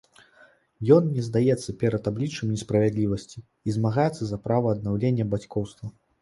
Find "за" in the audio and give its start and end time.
4.31-4.41